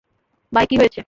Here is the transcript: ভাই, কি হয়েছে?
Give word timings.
ভাই, 0.53 0.65
কি 0.69 0.75
হয়েছে? 0.77 0.99